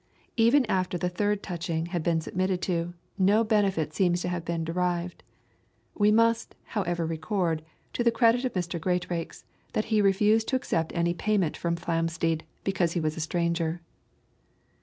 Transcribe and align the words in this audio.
Even 0.35 0.65
after 0.65 0.97
the 0.97 1.09
third 1.09 1.43
touching 1.43 1.85
had 1.93 2.01
been 2.01 2.19
submitted 2.21 2.59
to, 2.63 2.95
no 3.19 3.43
benefit 3.43 3.93
seems 3.93 4.19
to 4.23 4.29
have 4.29 4.43
been 4.43 4.63
derived. 4.63 5.21
We 5.93 6.11
must, 6.11 6.55
however 6.63 7.05
record, 7.05 7.61
to 7.93 8.03
the 8.03 8.09
credit 8.09 8.43
of 8.43 8.53
Mr. 8.53 8.79
Greatrackes, 8.81 9.43
that 9.73 9.85
he 9.93 10.01
refused 10.01 10.47
to 10.47 10.55
accept 10.55 10.91
any 10.95 11.13
payment 11.13 11.55
from 11.55 11.75
Flamsteed, 11.75 12.41
because 12.63 12.93
he 12.93 12.99
was 12.99 13.15
a 13.15 13.19
stranger. 13.19 13.79